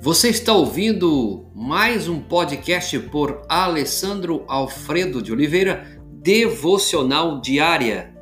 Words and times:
Você 0.00 0.28
está 0.28 0.52
ouvindo 0.52 1.50
mais 1.52 2.08
um 2.08 2.20
podcast 2.20 2.96
por 3.10 3.42
Alessandro 3.48 4.44
Alfredo 4.46 5.20
de 5.20 5.32
Oliveira, 5.32 6.00
Devocional 6.22 7.40
Diária. 7.40 8.14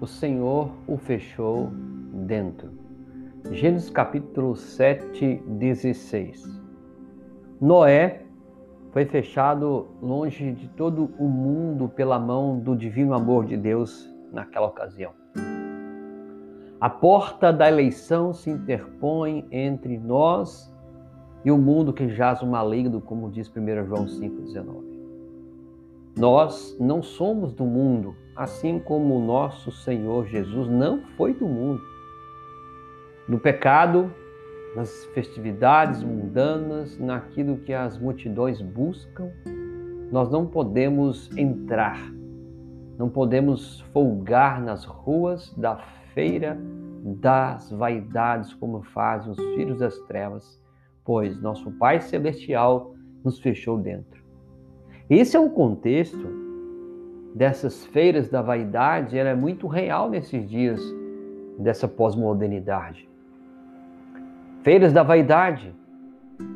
O 0.00 0.06
Senhor 0.06 0.70
o 0.86 0.96
fechou 0.96 1.72
dentro. 2.26 2.70
Gênesis 3.50 3.90
capítulo 3.90 4.54
7, 4.54 5.42
16. 5.44 6.44
Noé 7.60 8.23
foi 8.94 9.04
fechado 9.06 9.88
longe 10.00 10.52
de 10.52 10.68
todo 10.68 11.10
o 11.18 11.24
mundo 11.24 11.88
pela 11.88 12.16
mão 12.16 12.60
do 12.60 12.76
divino 12.76 13.12
amor 13.12 13.44
de 13.44 13.56
Deus 13.56 14.08
naquela 14.32 14.68
ocasião. 14.68 15.10
A 16.80 16.88
porta 16.88 17.52
da 17.52 17.66
eleição 17.66 18.32
se 18.32 18.50
interpõe 18.50 19.44
entre 19.50 19.98
nós 19.98 20.72
e 21.44 21.50
o 21.50 21.58
mundo 21.58 21.92
que 21.92 22.08
jaz 22.08 22.40
o 22.40 22.46
maligno, 22.46 23.00
como 23.00 23.32
diz 23.32 23.48
1 23.48 23.84
João 23.84 24.06
5,19. 24.06 24.84
Nós 26.16 26.76
não 26.78 27.02
somos 27.02 27.52
do 27.52 27.64
mundo, 27.64 28.14
assim 28.36 28.78
como 28.78 29.16
o 29.16 29.26
nosso 29.26 29.72
Senhor 29.72 30.28
Jesus 30.28 30.68
não 30.68 31.02
foi 31.16 31.34
do 31.34 31.48
mundo. 31.48 31.82
No 33.28 33.40
pecado, 33.40 34.14
nas 34.74 35.04
festividades 35.06 36.02
mundanas, 36.02 36.98
naquilo 36.98 37.58
que 37.58 37.72
as 37.72 37.98
multidões 37.98 38.60
buscam, 38.60 39.30
nós 40.10 40.30
não 40.30 40.46
podemos 40.46 41.30
entrar, 41.36 41.98
não 42.98 43.08
podemos 43.08 43.80
folgar 43.92 44.60
nas 44.60 44.84
ruas 44.84 45.52
da 45.56 45.76
feira 46.12 46.58
das 47.20 47.70
vaidades 47.70 48.54
como 48.54 48.82
fazem 48.82 49.32
os 49.32 49.38
filhos 49.54 49.78
das 49.78 49.98
trevas, 50.00 50.60
pois 51.04 51.40
nosso 51.40 51.70
Pai 51.72 52.00
Celestial 52.00 52.94
nos 53.24 53.38
fechou 53.38 53.78
dentro. 53.78 54.22
Esse 55.08 55.36
é 55.36 55.40
um 55.40 55.50
contexto 55.50 56.26
dessas 57.34 57.84
feiras 57.86 58.28
da 58.28 58.40
vaidade, 58.40 59.18
ela 59.18 59.30
é 59.30 59.34
muito 59.34 59.66
real 59.66 60.08
nesses 60.08 60.48
dias 60.48 60.80
dessa 61.58 61.86
pós-modernidade. 61.86 63.08
Feiras 64.64 64.94
da 64.94 65.02
vaidade. 65.02 65.74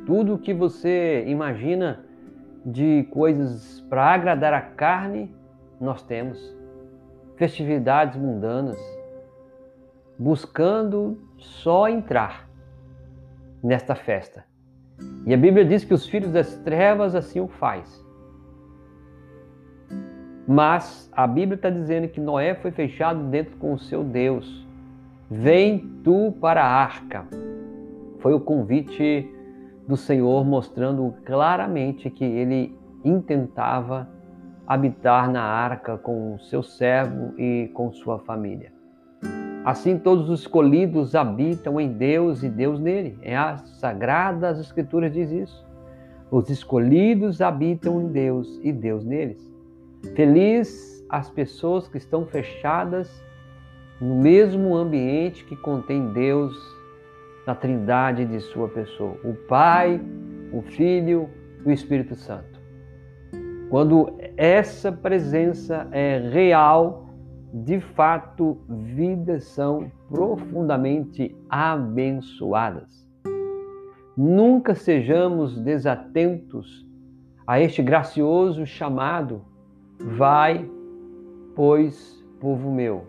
Tudo 0.06 0.34
o 0.34 0.38
que 0.38 0.54
você 0.54 1.24
imagina 1.26 2.06
de 2.64 3.06
coisas 3.10 3.82
para 3.82 4.02
agradar 4.02 4.54
a 4.54 4.62
carne, 4.62 5.30
nós 5.78 6.02
temos. 6.02 6.56
Festividades 7.36 8.16
mundanas, 8.18 8.78
buscando 10.18 11.20
só 11.36 11.86
entrar 11.86 12.48
nesta 13.62 13.94
festa. 13.94 14.42
E 15.26 15.34
a 15.34 15.36
Bíblia 15.36 15.66
diz 15.66 15.84
que 15.84 15.92
os 15.92 16.08
filhos 16.08 16.32
das 16.32 16.56
trevas 16.56 17.14
assim 17.14 17.40
o 17.40 17.46
faz. 17.46 18.02
Mas 20.46 21.10
a 21.12 21.26
Bíblia 21.26 21.56
está 21.56 21.68
dizendo 21.68 22.08
que 22.08 22.20
Noé 22.20 22.54
foi 22.54 22.70
fechado 22.70 23.24
dentro 23.24 23.54
com 23.58 23.74
o 23.74 23.78
seu 23.78 24.02
Deus. 24.02 24.66
Vem 25.30 26.00
tu 26.02 26.34
para 26.40 26.64
a 26.64 26.72
arca. 26.72 27.26
Foi 28.18 28.34
o 28.34 28.40
convite 28.40 29.28
do 29.86 29.96
Senhor 29.96 30.44
mostrando 30.44 31.14
claramente 31.24 32.10
que 32.10 32.24
ele 32.24 32.76
intentava 33.04 34.08
habitar 34.66 35.30
na 35.30 35.42
arca 35.42 35.96
com 35.96 36.38
seu 36.38 36.62
servo 36.62 37.32
e 37.38 37.70
com 37.72 37.90
sua 37.90 38.18
família. 38.18 38.72
Assim, 39.64 39.98
todos 39.98 40.28
os 40.28 40.40
escolhidos 40.40 41.14
habitam 41.14 41.80
em 41.80 41.92
Deus 41.92 42.42
e 42.42 42.48
Deus 42.48 42.80
nele. 42.80 43.18
É 43.22 43.36
as 43.36 43.62
Sagradas 43.78 44.58
Escrituras 44.58 45.12
diz 45.12 45.30
isso. 45.30 45.66
Os 46.30 46.50
escolhidos 46.50 47.40
habitam 47.40 48.00
em 48.00 48.08
Deus 48.08 48.60
e 48.62 48.72
Deus 48.72 49.04
neles. 49.04 49.42
Feliz 50.14 51.04
as 51.08 51.30
pessoas 51.30 51.88
que 51.88 51.96
estão 51.96 52.26
fechadas 52.26 53.24
no 54.00 54.14
mesmo 54.14 54.76
ambiente 54.76 55.44
que 55.44 55.56
contém 55.56 56.12
Deus 56.12 56.77
na 57.48 57.54
trindade 57.54 58.26
de 58.26 58.40
sua 58.40 58.68
pessoa, 58.68 59.18
o 59.24 59.32
Pai, 59.32 59.98
o 60.52 60.60
Filho 60.60 61.30
e 61.64 61.70
o 61.70 61.72
Espírito 61.72 62.14
Santo. 62.14 62.60
Quando 63.70 64.12
essa 64.36 64.92
presença 64.92 65.88
é 65.90 66.18
real, 66.30 67.08
de 67.50 67.80
fato, 67.80 68.58
vidas 68.68 69.44
são 69.44 69.90
profundamente 70.10 71.34
abençoadas. 71.48 73.08
Nunca 74.14 74.74
sejamos 74.74 75.58
desatentos 75.58 76.86
a 77.46 77.58
este 77.58 77.82
gracioso 77.82 78.66
chamado. 78.66 79.40
Vai, 79.98 80.70
pois, 81.56 82.22
povo 82.38 82.70
meu, 82.70 83.06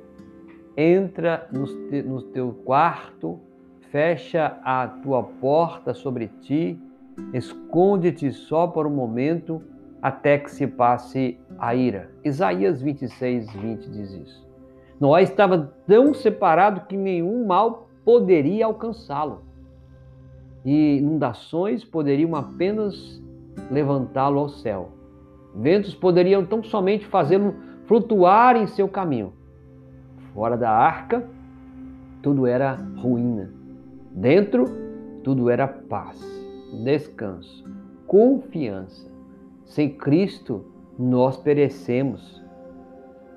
entra 0.77 1.45
no 1.51 2.21
teu 2.21 2.53
quarto 2.63 3.48
fecha 3.91 4.57
a 4.63 4.87
tua 4.87 5.23
porta 5.23 5.93
sobre 5.93 6.27
ti, 6.41 6.79
esconde-te 7.33 8.31
só 8.31 8.67
por 8.67 8.85
um 8.87 8.91
momento 8.91 9.61
até 10.01 10.37
que 10.37 10.51
se 10.51 10.65
passe 10.65 11.37
a 11.57 11.75
ira. 11.75 12.09
Isaías 12.23 12.81
26, 12.81 13.51
20 13.51 13.89
diz 13.89 14.13
isso. 14.13 14.47
Noé 14.99 15.23
estava 15.23 15.73
tão 15.87 16.13
separado 16.13 16.81
que 16.81 16.95
nenhum 16.95 17.45
mal 17.45 17.89
poderia 18.05 18.65
alcançá-lo. 18.65 19.43
E 20.63 20.97
inundações 20.97 21.83
poderiam 21.83 22.35
apenas 22.35 23.21
levantá-lo 23.71 24.39
ao 24.39 24.49
céu. 24.49 24.89
Ventos 25.55 25.95
poderiam 25.95 26.45
tão 26.45 26.63
somente 26.63 27.05
fazê-lo 27.07 27.55
flutuar 27.85 28.55
em 28.55 28.67
seu 28.67 28.87
caminho. 28.87 29.33
Fora 30.33 30.55
da 30.55 30.69
arca, 30.69 31.27
tudo 32.21 32.45
era 32.45 32.75
ruína. 32.97 33.58
Dentro, 34.19 34.65
tudo 35.23 35.49
era 35.49 35.65
paz, 35.65 36.19
descanso, 36.83 37.63
confiança. 38.05 39.09
Sem 39.63 39.95
Cristo, 39.95 40.65
nós 40.99 41.37
perecemos. 41.37 42.43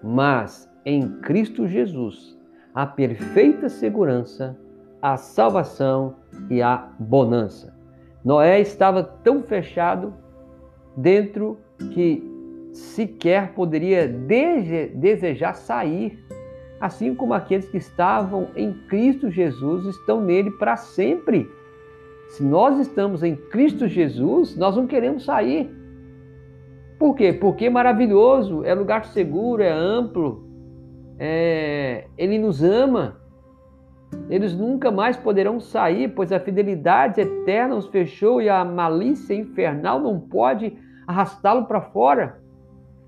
Mas 0.02 0.68
em 0.84 1.20
Cristo 1.20 1.68
Jesus, 1.68 2.36
a 2.74 2.84
perfeita 2.84 3.68
segurança, 3.68 4.58
a 5.00 5.16
salvação 5.16 6.16
e 6.50 6.60
a 6.60 6.90
bonança. 6.98 7.72
Noé 8.24 8.60
estava 8.60 9.04
tão 9.04 9.40
fechado 9.40 10.12
dentro 10.96 11.58
que 11.92 12.28
sequer 12.72 13.54
poderia 13.54 14.08
desejar 14.08 15.54
sair 15.54 16.18
assim 16.82 17.14
como 17.14 17.32
aqueles 17.32 17.68
que 17.68 17.76
estavam 17.76 18.48
em 18.56 18.72
Cristo 18.72 19.30
Jesus 19.30 19.86
estão 19.86 20.20
nele 20.20 20.50
para 20.50 20.76
sempre. 20.76 21.48
Se 22.26 22.42
nós 22.42 22.76
estamos 22.80 23.22
em 23.22 23.36
Cristo 23.36 23.86
Jesus, 23.86 24.56
nós 24.56 24.74
não 24.74 24.84
queremos 24.84 25.24
sair. 25.24 25.70
Por 26.98 27.14
quê? 27.14 27.32
Porque 27.32 27.66
é 27.66 27.70
maravilhoso, 27.70 28.64
é 28.64 28.74
lugar 28.74 29.04
seguro, 29.04 29.62
é 29.62 29.70
amplo, 29.70 30.44
é... 31.20 32.08
ele 32.18 32.36
nos 32.36 32.64
ama. 32.64 33.16
Eles 34.28 34.52
nunca 34.52 34.90
mais 34.90 35.16
poderão 35.16 35.60
sair, 35.60 36.08
pois 36.08 36.32
a 36.32 36.40
fidelidade 36.40 37.20
eterna 37.20 37.76
os 37.76 37.86
fechou 37.86 38.42
e 38.42 38.48
a 38.48 38.64
malícia 38.64 39.34
infernal 39.34 40.00
não 40.00 40.18
pode 40.18 40.76
arrastá-lo 41.06 41.66
para 41.66 41.80
fora. 41.80 42.42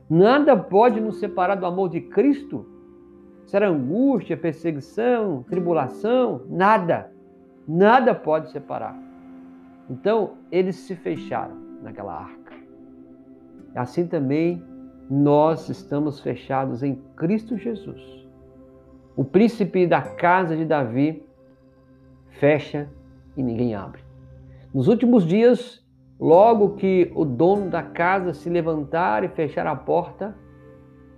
Nada 0.08 0.56
pode 0.56 1.00
nos 1.00 1.18
separar 1.18 1.56
do 1.56 1.66
amor 1.66 1.88
de 1.88 2.02
Cristo. 2.02 2.73
Será 3.46 3.68
angústia, 3.68 4.36
perseguição, 4.36 5.44
tribulação? 5.48 6.42
Nada. 6.48 7.10
Nada 7.66 8.14
pode 8.14 8.50
separar. 8.50 8.96
Então, 9.88 10.32
eles 10.50 10.76
se 10.76 10.94
fecharam 10.94 11.56
naquela 11.82 12.14
arca. 12.14 12.54
Assim 13.74 14.06
também 14.06 14.62
nós 15.10 15.68
estamos 15.68 16.20
fechados 16.20 16.82
em 16.82 17.02
Cristo 17.16 17.56
Jesus. 17.56 18.26
O 19.16 19.24
príncipe 19.24 19.86
da 19.86 20.00
casa 20.00 20.56
de 20.56 20.64
Davi 20.64 21.24
fecha 22.30 22.88
e 23.36 23.42
ninguém 23.42 23.74
abre. 23.74 24.02
Nos 24.72 24.88
últimos 24.88 25.26
dias, 25.26 25.84
logo 26.18 26.76
que 26.76 27.12
o 27.14 27.24
dono 27.24 27.70
da 27.70 27.82
casa 27.82 28.32
se 28.32 28.48
levantar 28.48 29.22
e 29.22 29.28
fechar 29.28 29.66
a 29.66 29.76
porta, 29.76 30.34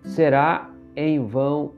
será 0.03 0.71
em 0.95 1.25
vão 1.25 1.73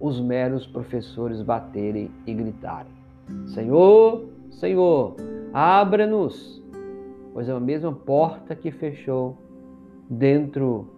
os 0.00 0.20
meros 0.20 0.66
professores 0.66 1.42
baterem 1.42 2.10
e 2.26 2.34
gritarem: 2.34 2.92
Senhor, 3.46 4.26
Senhor, 4.50 5.16
abra-nos. 5.52 6.62
pois 7.32 7.48
é 7.48 7.52
a 7.52 7.60
mesma 7.60 7.92
porta 7.92 8.54
que 8.54 8.70
fechou 8.70 9.36
dentro 10.08 10.88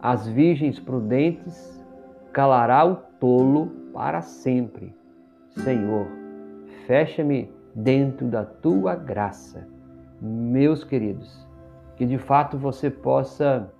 as 0.00 0.26
virgens 0.28 0.78
prudentes, 0.78 1.84
calará 2.32 2.84
o 2.84 2.96
tolo 3.18 3.68
para 3.92 4.20
sempre. 4.22 4.94
Senhor, 5.50 6.06
fecha-me 6.86 7.50
dentro 7.74 8.26
da 8.26 8.44
tua 8.44 8.94
graça. 8.94 9.66
Meus 10.20 10.84
queridos, 10.84 11.46
que 11.96 12.06
de 12.06 12.18
fato 12.18 12.56
você 12.58 12.90
possa 12.90 13.70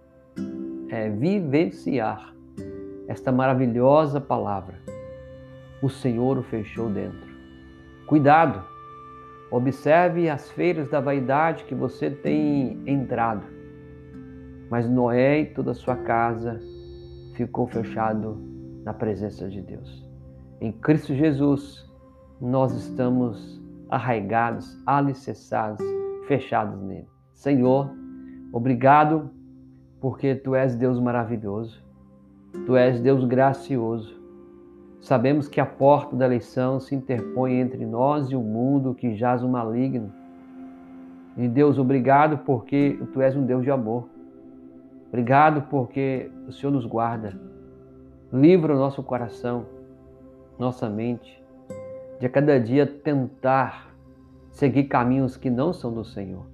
é, 0.91 1.09
vivenciar 1.11 2.36
esta 3.09 3.31
maravilhosa 3.31 4.21
palavra. 4.21 4.77
O 5.83 5.89
Senhor 5.89 6.39
o 6.39 6.43
fechou 6.43 6.89
dentro. 6.89 7.27
Cuidado! 8.07 8.65
Observe 9.51 10.29
as 10.29 10.51
feiras 10.51 10.89
da 10.89 11.01
vaidade 11.01 11.65
que 11.65 11.75
você 11.75 12.11
tem 12.11 12.83
entrado. 12.87 13.47
Mas 14.69 14.89
Noé 14.89 15.41
e 15.41 15.47
toda 15.47 15.71
a 15.71 15.75
sua 15.75 15.97
casa 15.97 16.59
ficou 17.35 17.69
fechado 17.69 18.37
na 18.85 18.93
presença 18.93 19.49
de 19.49 19.63
Deus. 19.63 20.05
Em 20.61 20.73
Cristo 20.73 21.15
Jesus, 21.15 21.89
nós 22.41 22.73
estamos 22.75 23.63
arraigados, 23.89 24.77
alicerçados, 24.85 25.85
fechados 26.27 26.81
nele. 26.83 27.07
Senhor, 27.33 27.91
obrigado 28.53 29.31
porque 30.01 30.35
tu 30.35 30.55
és 30.55 30.75
Deus 30.75 30.99
maravilhoso, 30.99 31.86
tu 32.65 32.77
és 32.77 33.01
Deus 33.01 33.25
gracioso. 33.25 34.17
Sabemos 35.01 35.49
que 35.49 35.61
a 35.61 35.67
porta 35.67 36.17
da 36.17 36.25
eleição 36.25 36.81
se 36.81 36.95
interpõe 36.95 37.61
entre 37.61 37.85
nós 37.85 38.31
e 38.31 38.37
o 38.37 38.41
mundo 38.41 38.95
que 38.95 39.15
jaz 39.15 39.43
o 39.43 39.49
maligno. 39.49 40.13
E 41.37 41.47
Deus, 41.47 41.79
obrigado 41.79 42.39
porque 42.39 42.99
tu 43.13 43.21
és 43.21 43.37
um 43.37 43.45
Deus 43.45 43.63
de 43.63 43.71
amor. 43.71 44.09
Obrigado 45.09 45.63
porque 45.71 46.31
o 46.49 46.53
Senhor 46.53 46.73
nos 46.73 46.87
guarda. 46.87 47.39
Livra 48.33 48.75
o 48.75 48.79
nosso 48.79 49.03
coração, 49.03 49.67
nossa 50.59 50.89
mente, 50.89 51.43
de 52.19 52.27
a 52.27 52.31
cada 52.31 52.59
dia 52.59 52.87
tentar 52.87 53.95
seguir 54.51 54.85
caminhos 54.85 55.37
que 55.37 55.51
não 55.51 55.73
são 55.73 55.93
do 55.93 56.05
Senhor. 56.05 56.47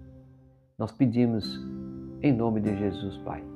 Nós 0.76 0.92
pedimos 0.92 1.60
em 2.20 2.32
nome 2.32 2.60
de 2.60 2.76
Jesus, 2.76 3.16
Pai. 3.18 3.51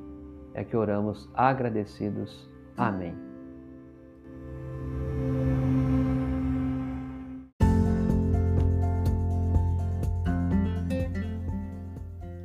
É 0.56 0.64
que 0.64 0.74
oramos 0.74 1.28
agradecidos. 1.34 2.48
Amém. 2.78 3.14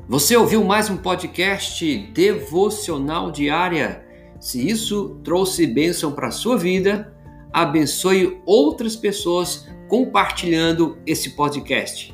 Você 0.10 0.36
ouviu 0.36 0.62
mais 0.62 0.90
um 0.90 0.98
podcast 0.98 1.98
devocional 2.14 3.32
diária? 3.32 4.06
Se 4.42 4.68
isso 4.70 5.22
trouxe 5.24 5.66
bênção 5.66 6.12
para 6.12 6.28
a 6.28 6.32
sua 6.32 6.58
vida, 6.58 7.16
abençoe 7.54 8.42
outras 8.46 8.94
pessoas 8.94 9.70
compartilhando 9.88 10.98
esse 11.06 11.30
podcast. 11.30 12.14